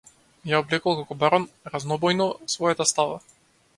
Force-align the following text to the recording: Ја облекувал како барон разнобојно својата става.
Ја 0.51 0.61
облекувал 0.61 0.95
како 1.01 1.17
барон 1.25 1.45
разнобојно 1.75 2.29
својата 2.55 2.89
става. 2.95 3.21